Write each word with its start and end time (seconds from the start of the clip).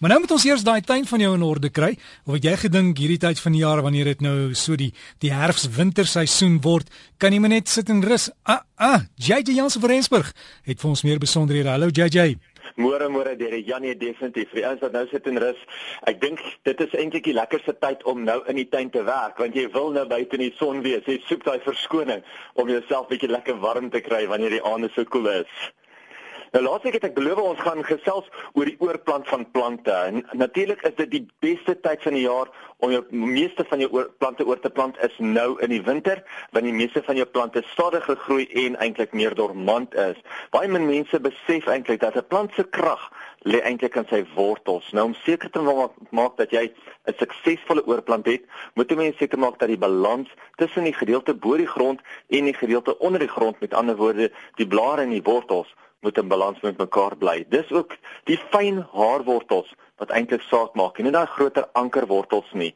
Maar 0.00 0.14
nou 0.14 0.20
moet 0.22 0.30
ons 0.32 0.44
eers 0.48 0.62
daai 0.64 0.80
tuin 0.80 1.04
van 1.04 1.20
jou 1.20 1.30
in 1.36 1.42
orde 1.44 1.68
kry. 1.68 1.90
Of 2.24 2.38
het 2.38 2.46
jy 2.48 2.54
gedink 2.62 2.98
hierdie 3.02 3.20
tyd 3.20 3.40
van 3.44 3.52
die 3.52 3.60
jaar 3.60 3.82
wanneer 3.84 4.08
dit 4.08 4.22
nou 4.24 4.54
so 4.56 4.72
die 4.80 4.94
die 5.20 5.32
herfs-winterseisoen 5.36 6.54
word, 6.64 6.88
kan 7.20 7.34
jy 7.36 7.40
maar 7.44 7.52
net 7.52 7.68
sit 7.68 7.90
en 7.92 8.00
rus? 8.00 8.30
Ah, 8.48 8.62
ah, 8.80 9.02
JJ 9.20 9.52
Jansen 9.58 9.82
van 9.82 9.92
Rensburg 9.92 10.30
het 10.64 10.80
vir 10.80 10.88
ons 10.88 11.02
meer 11.04 11.20
besonderhede. 11.20 11.68
Hallo 11.68 11.92
JJ. 11.92 12.38
Môre 12.80 13.10
môre 13.12 13.34
deur 13.36 13.58
Janie 13.58 13.92
definitief. 13.92 14.48
Vir 14.54 14.70
ons 14.70 14.80
wat 14.86 14.96
nou 14.96 15.02
sit 15.10 15.28
en 15.28 15.40
rus, 15.42 15.60
ek 16.08 16.22
dink 16.22 16.40
dit 16.64 16.80
is 16.80 16.96
eintlik 16.96 17.26
die 17.28 17.36
lekkerste 17.36 17.74
tyd 17.84 18.00
om 18.08 18.22
nou 18.24 18.38
in 18.48 18.56
die 18.56 18.68
tuin 18.72 18.88
te 18.94 19.02
werk 19.04 19.36
want 19.42 19.58
jy 19.58 19.66
wil 19.74 19.92
nou 19.92 20.06
buite 20.08 20.40
in 20.40 20.46
die 20.46 20.54
son 20.56 20.80
wees. 20.86 21.04
Jy 21.04 21.18
soek 21.26 21.44
daai 21.44 21.60
verskoning 21.66 22.24
om 22.56 22.72
jouself 22.72 23.12
bietjie 23.12 23.28
lekker 23.28 23.60
warm 23.60 23.92
te 23.92 24.00
kry 24.00 24.24
wanneer 24.32 24.56
die 24.56 24.64
aande 24.64 24.88
so 24.94 25.04
koel 25.04 25.28
cool 25.28 25.42
is. 25.42 25.60
Nou 26.50 26.64
laasweek 26.64 26.96
het 26.96 27.04
ek 27.06 27.12
beloof 27.14 27.38
ons 27.44 27.60
gaan 27.62 27.84
gesels 27.86 28.26
oor 28.58 28.66
die 28.66 28.78
oorplant 28.82 29.28
van 29.30 29.44
plante. 29.54 29.92
En 29.94 30.24
natuurlik 30.34 30.80
is 30.88 30.96
dit 30.98 31.10
die 31.12 31.22
beste 31.44 31.76
tyd 31.78 32.02
van 32.02 32.16
die 32.16 32.24
jaar 32.24 32.48
om 32.82 32.90
jou 32.90 33.02
meeste 33.14 33.62
van 33.68 33.78
jou 33.84 33.86
oor, 33.94 34.08
plante 34.18 34.42
oor 34.48 34.58
te 34.58 34.70
plant 34.74 34.96
is 35.06 35.14
nou 35.22 35.52
in 35.62 35.70
die 35.70 35.82
winter, 35.86 36.18
want 36.50 36.66
die 36.66 36.74
meeste 36.74 37.04
van 37.06 37.20
jou 37.20 37.26
plante 37.30 37.62
stadiger 37.70 38.18
groei 38.24 38.48
en 38.64 38.78
eintlik 38.82 39.14
meer 39.14 39.36
dormant 39.38 39.94
is. 39.94 40.18
Baie 40.50 40.66
min 40.66 40.88
mense 40.88 41.20
besef 41.22 41.68
eintlik 41.70 42.00
dat 42.02 42.16
'n 42.18 42.26
plant 42.26 42.50
se 42.58 42.64
krag 42.64 43.04
lê 43.46 43.60
eintlik 43.62 43.94
in 43.94 44.06
sy 44.10 44.24
wortels. 44.34 44.90
Nou 44.92 45.04
om 45.04 45.14
seker 45.14 45.50
te 45.50 45.62
maak 46.10 46.36
dat 46.36 46.50
jy 46.50 46.72
'n 47.06 47.14
suksesvolle 47.14 47.86
oorplant 47.86 48.26
het, 48.26 48.42
moet 48.74 48.90
jy 48.90 48.96
mens 48.96 49.16
seker 49.16 49.38
maak 49.38 49.58
dat 49.58 49.68
die 49.68 49.78
balans 49.78 50.28
tussen 50.56 50.84
die 50.84 50.98
gedeelte 50.98 51.34
bo 51.34 51.56
die 51.56 51.70
grond 51.76 52.00
en 52.28 52.44
die 52.44 52.54
gedeelte 52.54 52.98
onder 52.98 53.20
die 53.20 53.28
grond, 53.28 53.60
met 53.60 53.74
ander 53.74 53.96
woorde, 53.96 54.32
die 54.56 54.66
blare 54.66 55.02
en 55.02 55.10
die 55.10 55.22
wortels 55.22 55.74
moet 56.00 56.18
in 56.18 56.28
balans 56.28 56.60
met 56.60 56.78
mekaar 56.78 57.16
bly. 57.16 57.44
Dis 57.48 57.70
ook 57.70 57.96
die 58.24 58.38
fyn 58.50 58.82
haarwortels 58.92 59.74
wat 60.00 60.12
eintlik 60.16 60.42
saak 60.48 60.74
maak 60.74 60.98
en 60.98 61.08
nie 61.08 61.12
daai 61.12 61.28
groter 61.28 61.68
ankerwortels 61.78 62.48
nie. 62.56 62.72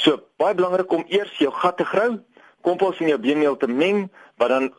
So 0.00 0.22
baie 0.40 0.56
belangrik 0.56 0.92
om 0.92 1.04
eers 1.12 1.34
jou 1.38 1.52
gat 1.52 1.76
te 1.76 1.84
grou, 1.84 2.16
kompos 2.64 3.00
in 3.00 3.12
jou 3.12 3.20
beenmeel 3.20 3.56
te 3.60 3.68
meng, 3.68 4.06
wat 4.40 4.52
dan 4.54 4.70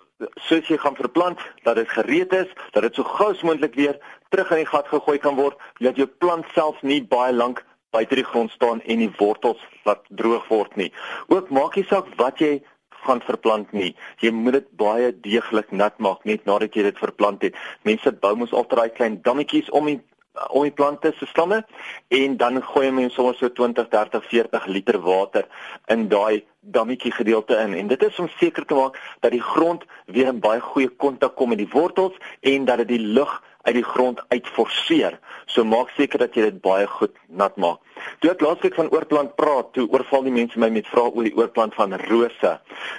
soos 0.48 0.66
jy 0.66 0.80
gaan 0.82 0.98
verplant, 0.98 1.42
dat 1.64 1.78
dit 1.78 1.90
gereed 1.94 2.34
is, 2.34 2.50
dat 2.74 2.88
dit 2.88 2.98
so 2.98 3.06
gou 3.06 3.30
as 3.36 3.44
moontlik 3.46 3.78
weer 3.78 4.00
terug 4.34 4.50
in 4.56 4.64
die 4.64 4.70
gat 4.70 4.90
gegooi 4.90 5.18
kan 5.22 5.38
word, 5.38 5.58
dat 5.80 6.00
jou 6.00 6.08
plant 6.08 6.46
self 6.56 6.82
nie 6.82 7.04
baie 7.06 7.34
lank 7.34 7.62
buite 7.96 8.18
die 8.18 8.26
grond 8.26 8.52
staan 8.52 8.82
en 8.82 9.04
die 9.06 9.12
wortels 9.20 9.62
laat 9.86 10.04
droog 10.10 10.48
word 10.50 10.76
nie. 10.76 10.90
Ook 11.32 11.54
maak 11.54 11.78
nie 11.78 11.86
saak 11.88 12.10
wat 12.20 12.42
jy 12.42 12.58
gaan 13.06 13.22
verplant 13.22 13.72
nie. 13.72 13.96
Jy 14.20 14.32
moet 14.32 14.60
dit 14.60 14.70
baie 14.80 15.12
deeglik 15.22 15.72
nat 15.72 15.98
maak 16.00 16.26
net 16.26 16.46
nadat 16.46 16.76
jy 16.76 16.88
dit 16.90 17.00
verplant 17.00 17.42
het. 17.42 17.56
Mense 17.88 18.12
bou 18.22 18.36
mos 18.36 18.54
altyd 18.54 18.78
daai 18.78 18.96
klein 19.00 19.20
dammetjies 19.24 19.70
om 19.70 19.86
die 19.92 20.00
om 20.50 20.64
die 20.68 20.72
plante 20.72 21.14
se 21.18 21.26
stamme 21.26 21.64
en 22.14 22.38
dan 22.38 22.62
gooi 22.64 22.92
mense 22.92 23.16
sommer 23.16 23.36
so 23.36 23.50
20, 23.50 23.88
30, 23.90 24.26
40 24.30 24.68
liter 24.68 25.00
water 25.02 25.48
in 25.94 26.08
daai 26.12 26.44
dammetjie 26.60 27.12
gedeelte 27.12 27.58
in 27.64 27.74
en 27.74 27.88
dit 27.88 28.04
is 28.04 28.20
om 28.20 28.30
seker 28.38 28.66
te 28.66 28.78
maak 28.78 29.00
dat 29.26 29.34
die 29.34 29.42
grond 29.42 29.86
weer 30.06 30.30
in 30.34 30.42
baie 30.44 30.62
goeie 30.62 30.90
kontak 30.90 31.36
kom 31.36 31.50
met 31.54 31.62
die 31.64 31.72
wortels 31.74 32.18
en 32.42 32.66
dat 32.66 32.84
dit 32.84 32.98
die 32.98 33.06
lug 33.18 33.34
uit 33.68 33.76
die 33.76 33.84
grond 33.84 34.22
uitforceer. 34.32 35.20
So 35.46 35.64
maak 35.68 35.92
seker 35.96 36.24
dat 36.24 36.36
jy 36.36 36.48
dit 36.48 36.62
baie 36.64 36.88
goed 36.88 37.16
nat 37.28 37.56
maak. 37.60 37.84
Toe 38.24 38.32
ek 38.32 38.44
laasweek 38.46 38.76
van 38.78 38.92
oorplant 38.94 39.36
praat, 39.40 39.72
toe 39.76 39.88
oorval 39.92 40.28
die 40.28 40.34
mense 40.34 40.60
my 40.60 40.70
met 40.72 40.88
vrae 40.88 41.12
oor 41.12 41.28
die 41.28 41.36
oorplant 41.36 41.76
van 41.76 41.96
rose. 42.08 42.54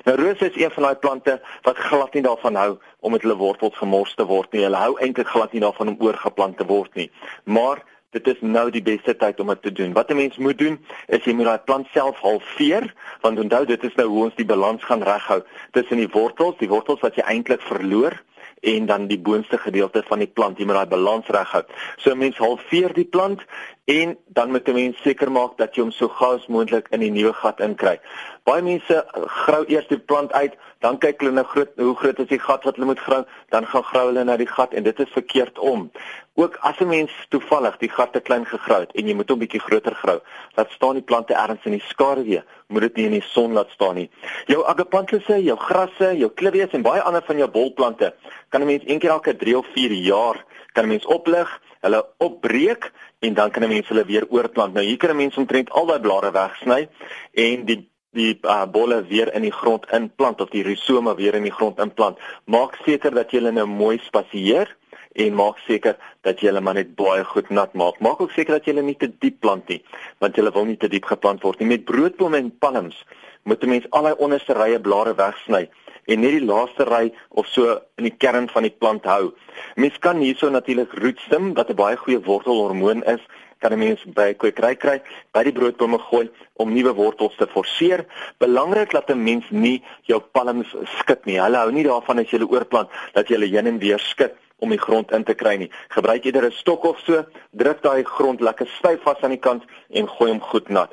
Nou 0.05 0.17
rose 0.21 0.51
is 0.51 0.59
een 0.61 0.73
van 0.75 0.89
daai 0.89 1.01
plante 1.05 1.39
wat 1.67 1.85
glad 1.89 2.17
nie 2.17 2.25
daarvan 2.27 2.59
hou 2.61 2.73
om 3.01 3.15
met 3.15 3.25
hulle 3.25 3.39
wortels 3.41 3.77
gemors 3.81 4.17
te 4.19 4.27
word 4.29 4.53
nie. 4.53 4.67
Hulle 4.67 4.83
hou 4.83 4.99
eintlik 5.01 5.31
glad 5.33 5.55
nie 5.57 5.65
daarvan 5.65 5.95
om 5.95 6.03
oorgeplant 6.05 6.59
te 6.61 6.69
word 6.69 6.95
nie. 7.01 7.11
Maar 7.45 7.85
Dit 8.17 8.25
is 8.27 8.39
nou 8.41 8.71
die 8.73 8.81
beste 8.81 9.13
tyd 9.21 9.41
om 9.43 9.51
dit 9.53 9.59
te 9.63 9.73
doen. 9.73 9.93
Wat 9.93 10.09
'n 10.11 10.17
mens 10.17 10.37
moet 10.37 10.59
doen, 10.59 10.79
is 11.07 11.25
jy 11.25 11.33
moet 11.33 11.45
daai 11.45 11.59
plant 11.59 11.87
self 11.93 12.17
halveer, 12.17 12.95
want 13.21 13.39
onthou 13.39 13.67
dit 13.67 13.85
is 13.85 13.95
nou 13.95 14.07
hoe 14.09 14.25
ons 14.25 14.35
die 14.35 14.47
balans 14.47 14.85
gaan 14.85 15.03
reghou 15.03 15.43
tussen 15.71 15.97
die 15.97 16.09
wortels, 16.09 16.57
die 16.59 16.69
wortels 16.69 17.01
wat 17.01 17.15
jy 17.15 17.23
eintlik 17.23 17.61
verloor 17.61 18.17
en 18.61 18.87
dan 18.87 19.07
die 19.07 19.21
boonste 19.21 19.59
gedeelte 19.59 20.03
van 20.07 20.19
die 20.19 20.31
plant, 20.31 20.59
jy 20.59 20.67
moet 20.67 20.81
daai 20.81 20.93
balans 20.95 21.29
reghou. 21.35 21.65
So 22.03 22.15
mens 22.15 22.39
halveer 22.39 22.95
die 22.97 23.09
plant 23.09 23.45
en 23.89 24.19
dan 24.27 24.51
moet 24.51 24.69
'n 24.69 24.73
mens 24.73 24.97
seker 25.03 25.33
maak 25.33 25.57
dat 25.57 25.75
jy 25.75 25.83
hom 25.83 25.91
so 25.91 26.09
gou 26.09 26.35
as 26.35 26.47
moontlik 26.47 26.87
in 26.91 27.01
die 27.01 27.11
nuwe 27.11 27.33
gat 27.33 27.61
inkry. 27.61 28.01
Baie 28.45 28.63
mense 28.63 29.07
grou 29.13 29.65
eers 29.67 29.87
die 29.89 29.99
plant 29.99 30.33
uit, 30.33 30.55
dan 30.79 30.99
kyk 30.99 31.21
hulle 31.21 31.33
nou 31.33 31.45
groot 31.45 31.69
hoe 31.77 31.95
groot 31.97 32.19
is 32.19 32.29
die 32.29 32.39
gat 32.39 32.65
wat 32.65 32.75
hulle 32.77 32.87
moet 32.87 33.01
grou, 33.01 33.25
dan 33.49 33.67
gaan 33.67 33.83
grou 33.83 34.07
hulle 34.07 34.25
na 34.25 34.37
die 34.37 34.47
gat 34.47 34.75
en 34.75 34.83
dit 34.83 35.01
is 35.01 35.13
verkeerd 35.13 35.59
om. 35.59 35.91
Ook 36.35 36.57
as 36.61 36.81
'n 36.81 36.89
mens 36.89 37.13
toevallig 37.29 37.79
die 37.79 37.89
gat 37.89 38.13
te 38.13 38.21
klein 38.21 38.47
gegrou 38.47 38.81
het 38.81 38.93
en 38.93 39.07
jy 39.07 39.15
moet 39.15 39.29
hom 39.29 39.39
bietjie 39.39 39.61
groter 39.61 39.95
grou, 39.95 40.21
laat 40.55 40.71
staan 40.71 40.95
die 40.95 41.03
plante 41.03 41.35
ergens 41.35 41.65
in 41.65 41.73
die 41.73 41.85
skaduwee, 41.89 42.43
moet 42.67 42.83
dit 42.83 42.97
nie 42.97 43.05
in 43.05 43.13
die 43.21 43.29
son 43.29 43.53
laat 43.53 43.71
staan 43.71 43.95
nie. 43.95 44.11
Jou 44.47 44.67
agapanthuse, 44.67 45.43
jou 45.43 45.57
grasse, 45.57 46.17
jou 46.19 46.31
klippies 46.31 46.73
en 46.73 46.83
baie 46.83 47.01
ander 47.01 47.23
van 47.23 47.37
jou 47.37 47.49
bolplante 47.49 48.15
kan 48.49 48.61
'n 48.61 48.67
mens 48.67 48.83
een 48.87 48.99
keer 48.99 49.11
elke 49.11 49.37
3 49.37 49.59
of 49.59 49.67
4 49.75 49.93
jaar 49.93 50.45
kan 50.73 50.85
'n 50.85 50.89
mens 50.89 51.07
oplig, 51.07 51.61
hulle 51.81 52.07
opbreek 52.19 52.93
en 53.21 53.35
dan 53.35 53.51
kan 53.51 53.63
'n 53.63 53.69
mens 53.69 53.89
hulle 53.89 54.05
weer 54.05 54.27
oorplant. 54.29 54.75
Nou 54.75 54.85
hier 54.85 54.97
kan 54.97 55.11
'n 55.11 55.17
mens 55.17 55.37
omtrent 55.37 55.71
al 55.71 55.87
daai 55.87 56.01
blare 56.01 56.31
wegsny 56.31 56.89
en 57.33 57.65
die 57.65 57.89
die 58.13 58.39
uh, 58.43 58.65
bolle 58.67 59.05
weer 59.07 59.35
in 59.35 59.43
die 59.43 59.53
grond 59.53 59.85
inplant 59.93 60.41
of 60.41 60.51
die 60.51 60.63
rhizome 60.63 61.15
weer 61.15 61.35
in 61.35 61.43
die 61.43 61.53
grond 61.53 61.79
inplant. 61.79 62.19
Maak 62.45 62.79
seker 62.85 63.15
dat 63.15 63.31
jy 63.31 63.39
hulle 63.43 63.53
nou 63.53 63.67
mooi 63.67 63.99
spasieer 63.99 64.71
en 65.13 65.35
maak 65.35 65.59
seker 65.67 65.97
dat 66.27 66.41
jy 66.41 66.51
hulle 66.51 66.63
maar 66.65 66.79
net 66.79 66.95
baie 66.99 67.25
goed 67.25 67.51
nat 67.51 67.75
maak. 67.75 68.01
Maak 68.01 68.21
ook 68.21 68.33
seker 68.33 68.59
dat 68.59 68.65
jy 68.65 68.73
hulle 68.73 68.87
nie 68.87 68.97
te 68.97 69.11
diep 69.11 69.41
plant 69.41 69.69
nie, 69.69 69.83
want 70.23 70.37
hulle 70.37 70.53
wil 70.55 70.65
nie 70.65 70.79
te 70.81 70.89
diep 70.89 71.09
geplant 71.11 71.43
word 71.43 71.61
nie. 71.61 71.69
Met 71.75 71.85
broodbome 71.85 72.39
en 72.39 72.51
palms 72.59 73.05
moet 73.45 73.63
'n 73.63 73.69
mens 73.69 73.91
al 73.91 74.03
daai 74.03 74.17
onderste 74.19 74.55
rye 74.55 74.81
blare 74.81 75.15
wegsny 75.15 75.69
en 76.09 76.21
net 76.25 76.39
die 76.39 76.47
laaste 76.49 76.87
ry 76.89 77.13
of 77.29 77.47
so 77.53 77.77
in 78.01 78.09
die 78.09 78.17
kern 78.25 78.49
van 78.49 78.65
die 78.67 78.75
plant 78.75 79.05
hou. 79.05 79.35
Mens 79.77 79.99
kan 80.05 80.23
hierso 80.25 80.49
natuurlik 80.51 80.95
rootstem 81.03 81.53
wat 81.55 81.71
'n 81.71 81.77
baie 81.77 81.97
goeie 81.97 82.21
wortelhormoon 82.21 83.05
is 83.05 83.21
kan 83.59 83.73
'n 83.73 83.79
mens 83.79 84.05
by 84.15 84.35
kwekery 84.35 84.77
kry, 84.77 85.03
by 85.33 85.43
die 85.43 85.53
broodbome 85.53 85.99
gooi 85.99 86.31
om 86.57 86.73
nuwe 86.73 86.95
wortels 86.95 87.37
te 87.37 87.47
forceer. 87.47 88.07
Belangrik 88.39 88.91
dat 88.91 89.11
'n 89.11 89.23
mens 89.23 89.45
nie 89.51 89.83
jou 90.03 90.21
palms 90.21 90.75
skud 90.99 91.25
nie. 91.25 91.41
Hulle 91.41 91.57
hou 91.57 91.71
nie 91.73 91.85
daarvan 91.85 92.19
as 92.19 92.31
jy 92.31 92.39
hulle 92.39 92.51
oorplant 92.51 92.89
dat 93.13 93.29
jy 93.29 93.35
hulle 93.35 93.57
heen 93.57 93.67
en 93.67 93.79
weer 93.79 93.99
skud 93.99 94.33
om 94.59 94.71
die 94.71 94.79
grond 94.79 95.13
in 95.13 95.25
te 95.25 95.35
kry 95.35 95.57
nie. 95.57 95.71
Gebruik 95.89 96.25
eerder 96.25 96.47
'n 96.47 96.53
stok 96.53 96.85
of 96.85 96.99
so, 96.99 97.25
druk 97.53 97.83
daai 97.83 98.05
grond 98.05 98.41
lekker 98.41 98.67
styf 98.67 99.03
vas 99.03 99.23
aan 99.23 99.31
die 99.31 99.45
kant 99.49 99.65
en 99.91 100.09
gooi 100.09 100.31
hom 100.31 100.41
goed 100.41 100.69
nat. 100.69 100.91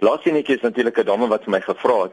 Laaste 0.00 0.30
netjie 0.30 0.56
is 0.56 0.62
natuurlik 0.62 0.98
'n 0.98 1.06
dame 1.06 1.28
wat 1.28 1.44
vir 1.44 1.50
my 1.50 1.60
gevra 1.60 2.02
het 2.02 2.12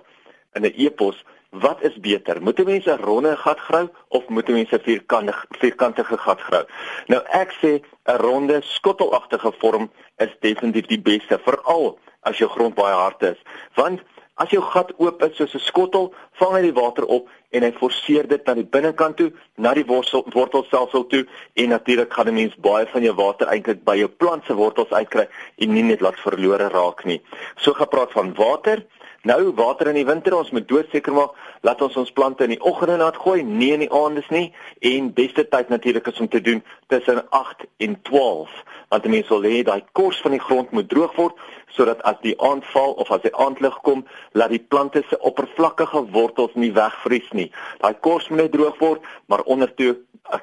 in 0.56 0.66
'n 0.66 0.74
e-pos, 0.76 1.24
wat 1.54 1.82
is 1.82 2.00
beter? 2.00 2.42
Moet 2.42 2.60
'n 2.60 2.66
mens 2.66 2.86
'n 2.86 3.02
ronde 3.02 3.38
gat 3.38 3.60
grou 3.60 3.90
of 4.08 4.28
moet 4.28 4.50
'n 4.50 4.54
mens 4.54 4.72
'n 4.72 4.80
vierkantige 4.80 5.46
vierkantige 5.50 6.18
gat 6.18 6.42
grou? 6.42 6.66
Nou 7.08 7.22
ek 7.30 7.52
sê 7.62 7.82
'n 8.06 8.18
ronde 8.18 8.62
skottelagtige 8.62 9.54
vorm 9.58 9.92
is 10.18 10.36
definitief 10.40 10.86
die 10.86 11.02
beste, 11.02 11.40
veral 11.40 12.00
as 12.22 12.38
jou 12.38 12.50
grond 12.50 12.76
baie 12.76 12.94
hard 12.94 13.22
is, 13.22 13.42
want 13.74 14.02
As 14.42 14.50
jou 14.50 14.64
gat 14.66 14.90
oop 14.98 15.22
is 15.24 15.36
soos 15.38 15.54
'n 15.54 15.60
skottel, 15.60 16.14
vang 16.40 16.54
hy 16.56 16.62
die 16.62 16.74
water 16.74 17.06
op 17.06 17.28
en 17.52 17.64
hy 17.64 17.72
forceer 17.72 18.28
dit 18.28 18.48
na 18.48 18.54
die 18.54 18.66
binnekant 18.76 19.18
toe, 19.18 19.32
na 19.58 19.74
die 19.74 19.86
wortel 19.86 20.26
wortelstelsel 20.34 21.06
toe 21.08 21.28
en 21.54 21.70
natuurlik 21.70 22.14
gaan 22.14 22.28
'n 22.28 22.34
mens 22.34 22.56
baie 22.56 22.88
van 22.88 23.04
jou 23.04 23.14
water 23.14 23.48
eintlik 23.48 23.84
by 23.84 23.96
jou 23.96 24.08
plant 24.08 24.46
se 24.46 24.54
wortels 24.54 24.90
uitkry 24.90 25.28
en 25.58 25.74
nie 25.74 25.84
net 25.84 26.02
laat 26.02 26.20
verlore 26.20 26.70
raak 26.70 27.06
nie. 27.06 27.22
So 27.58 27.74
gepraat 27.74 28.12
van 28.12 28.34
water, 28.34 28.84
Nou 29.24 29.54
water 29.56 29.88
in 29.88 29.96
die 29.96 30.06
winter, 30.06 30.34
ons 30.36 30.50
moet 30.52 30.66
doodseker 30.68 31.14
maak 31.16 31.38
laat 31.64 31.82
ons 31.86 31.96
ons 31.96 32.12
plante 32.12 32.44
in 32.44 32.52
die 32.58 32.60
oggende 32.60 32.98
laat 33.00 33.16
gooi, 33.24 33.38
nie 33.44 33.70
in 33.72 33.80
die 33.86 33.92
aandes 33.92 34.28
nie. 34.36 34.50
En 34.84 35.14
beste 35.16 35.46
tyd 35.48 35.70
natuurlik 35.72 36.10
is 36.12 36.20
om 36.20 36.28
te 36.28 36.42
doen 36.44 36.60
tussen 36.92 37.22
8 37.30 37.64
en 37.88 37.96
12, 38.10 38.58
want 38.92 39.08
mense 39.08 39.32
wil 39.32 39.48
hê 39.48 39.62
daai 39.64 39.86
kors 39.96 40.20
van 40.26 40.36
die 40.36 40.44
grond 40.44 40.76
moet 40.76 40.90
droog 40.92 41.16
word 41.16 41.40
sodat 41.76 42.02
as 42.10 42.18
die 42.22 42.36
aand 42.42 42.66
val 42.74 42.96
of 43.02 43.12
as 43.12 43.24
die 43.26 43.34
aandlig 43.36 43.76
kom, 43.86 44.06
laat 44.38 44.54
die 44.54 44.62
plante 44.62 45.04
se 45.10 45.20
oppervlakkige 45.20 46.06
wortels 46.14 46.54
nie 46.56 46.72
wegvries 46.74 47.30
nie. 47.34 47.50
Daai 47.82 47.94
kors 48.06 48.30
moet 48.30 48.46
net 48.46 48.54
droog 48.56 48.78
word, 48.82 49.02
maar 49.28 49.46
ondertoe 49.50 49.96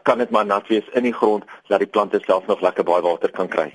kan 0.03 0.19
dit 0.19 0.31
maar 0.31 0.47
nat 0.47 0.67
wees 0.69 0.87
in 0.94 1.06
die 1.09 1.15
grond 1.15 1.47
dat 1.69 1.81
die 1.81 1.88
plante 1.88 2.21
self 2.27 2.47
nog 2.47 2.61
lekker 2.61 2.85
baie 2.85 3.03
water 3.03 3.32
kan 3.35 3.49
kry. 3.49 3.71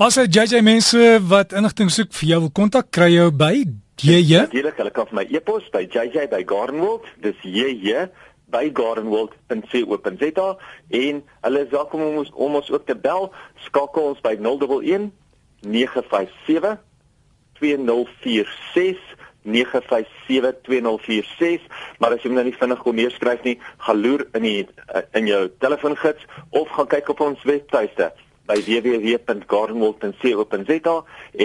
As 0.00 0.16
jy 0.16 0.24
JJ 0.32 0.62
mense 0.64 1.20
wat 1.28 1.52
inligting 1.52 1.90
soek 1.92 2.14
vir 2.16 2.28
jou 2.32 2.40
wil 2.46 2.52
kontak 2.56 2.88
kry 2.94 3.10
jou 3.12 3.28
by 3.30 3.66
JJ. 4.00 4.46
Natuurlik, 4.46 4.78
hulle 4.80 4.92
kan 4.96 5.08
vir 5.10 5.18
my 5.18 5.26
e-pos 5.28 5.66
by 5.74 5.82
JJ 5.84 6.30
by 6.32 6.40
Gardenwold. 6.48 7.04
Dis 7.20 7.36
JJ 7.44 8.08
by 8.50 8.70
gardenwold.co.za 8.74 10.48
en 11.00 11.20
hulle 11.44 11.60
is 11.64 11.70
welkom 11.70 12.02
om 12.02 12.16
ons 12.22 12.30
om 12.32 12.56
ons 12.58 12.70
ook 12.72 12.86
te 12.88 12.96
bel. 12.96 13.28
Skakel 13.66 14.08
ons 14.14 14.22
by 14.24 14.34
011 14.40 15.10
957 15.60 16.78
2046 17.60 19.18
9572046 19.42 21.60
maar 21.98 22.12
as 22.12 22.22
jy 22.24 22.30
nou 22.32 22.44
nie 22.44 22.56
vinnig 22.56 22.78
kon 22.84 22.94
neerskryf 22.98 23.42
nie, 23.46 23.58
gaan 23.86 24.02
loer 24.02 24.22
in 24.36 24.42
die 24.44 24.68
in 25.16 25.24
jou 25.30 25.42
telefoongids 25.64 26.22
of 26.50 26.66
gaan 26.76 26.90
kyk 26.90 27.06
op 27.14 27.20
ons 27.24 27.40
webtuiste 27.48 28.06
by 28.50 28.58
www.gardenwold.co.za 28.66 30.96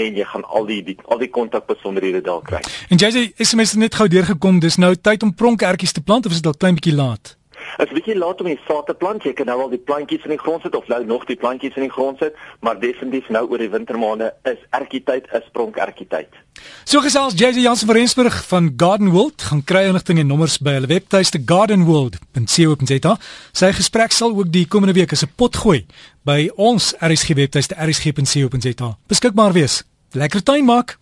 en 0.02 0.12
jy 0.18 0.26
gaan 0.32 0.46
al 0.58 0.66
die, 0.70 0.82
die 0.84 0.98
al 1.06 1.20
die 1.22 1.30
kontakbesonderhede 1.30 2.22
daar 2.26 2.44
kry. 2.46 2.62
En 2.90 2.98
sê 3.00 3.10
SMS 3.38 3.72
net 3.78 3.96
gou 4.00 4.08
deurgekom, 4.10 4.60
dis 4.64 4.78
nou 4.82 4.94
tyd 4.98 5.24
om 5.24 5.38
pronkertjies 5.38 5.94
te 5.96 6.02
plant 6.02 6.26
of 6.26 6.32
is 6.34 6.42
dit 6.42 6.50
al 6.50 6.58
klein 6.58 6.78
bietjie 6.80 6.98
laat? 6.98 7.38
Is 7.84 7.92
bietjie 7.92 8.18
laat 8.18 8.42
om 8.42 8.48
die 8.48 8.60
saad 8.68 8.86
te 8.86 8.94
plant. 8.94 9.24
Jy 9.24 9.34
kan 9.34 9.50
nou 9.50 9.60
al 9.66 9.70
die 9.70 9.82
plantjies 9.82 10.24
in 10.28 10.34
die 10.36 10.42
grond 10.42 10.62
sit 10.66 10.76
of 10.76 10.88
nou 10.92 11.02
nog 11.06 11.26
die 11.30 11.38
plantjies 11.40 11.76
in 11.76 11.88
die 11.88 11.92
grond 11.92 12.20
sit, 12.24 12.36
maar 12.60 12.80
definitief 12.80 13.30
nou 13.30 13.46
oor 13.50 13.62
die 13.62 13.70
wintermaande 13.70 14.34
is 14.44 14.60
ertjietyd, 14.70 15.30
is 15.34 15.48
pronkertjietyd. 15.52 16.42
So 16.88 17.02
gesels 17.04 17.36
JJ 17.36 17.66
Jansen 17.66 17.88
van 17.88 17.96
Rensburg 17.96 18.38
van 18.48 18.74
Garden 18.78 19.12
World, 19.12 19.42
gaan 19.42 19.64
kry 19.64 19.86
inligting 19.90 20.20
en 20.20 20.28
nommers 20.32 20.58
by 20.64 20.78
hulle 20.78 20.92
webtuiste 20.92 21.42
gardenworld.co.za. 21.46 23.18
Sy 23.52 23.72
gesprek 23.76 24.16
sal 24.16 24.36
ook 24.36 24.52
die 24.54 24.66
komende 24.68 24.96
week 24.96 25.12
as 25.12 25.24
'n 25.24 25.34
pot 25.36 25.56
gooi 25.56 25.86
by 26.24 26.50
ons 26.56 26.94
RSG 27.00 27.36
webtuiste 27.36 27.76
rsg.co.za. 27.76 28.98
Beskikbaar 29.08 29.54
wees. 29.54 29.84
Lekker 30.14 30.44
tuin 30.44 30.66
maak. 30.66 30.98